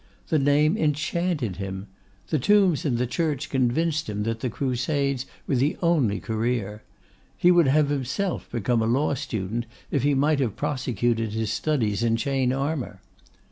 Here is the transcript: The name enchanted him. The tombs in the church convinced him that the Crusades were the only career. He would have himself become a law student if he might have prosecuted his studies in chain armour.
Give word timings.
The 0.29 0.39
name 0.39 0.77
enchanted 0.77 1.57
him. 1.57 1.85
The 2.29 2.39
tombs 2.39 2.85
in 2.85 2.95
the 2.95 3.05
church 3.05 3.51
convinced 3.51 4.09
him 4.09 4.23
that 4.23 4.39
the 4.39 4.49
Crusades 4.49 5.27
were 5.45 5.53
the 5.57 5.77
only 5.79 6.19
career. 6.19 6.81
He 7.37 7.51
would 7.51 7.67
have 7.67 7.89
himself 7.89 8.49
become 8.51 8.81
a 8.81 8.87
law 8.87 9.13
student 9.13 9.67
if 9.91 10.01
he 10.01 10.15
might 10.15 10.39
have 10.39 10.55
prosecuted 10.55 11.33
his 11.33 11.51
studies 11.53 12.01
in 12.01 12.15
chain 12.15 12.51
armour. 12.51 12.99